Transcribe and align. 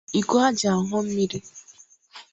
iko 0.19 0.35
e 0.47 0.49
ji 0.57 0.65
añụ 0.73 0.97
mmiri 1.05 1.39